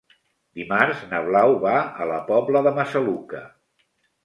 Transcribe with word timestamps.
Dimarts 0.61 1.03
na 1.11 1.19
Blau 1.27 1.53
va 1.67 1.75
a 2.05 2.09
la 2.13 2.19
Pobla 2.31 2.65
de 2.71 2.75
Massaluca. 2.81 3.47